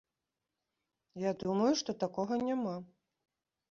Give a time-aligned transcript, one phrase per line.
[1.29, 2.77] Я думаю, што такога няма.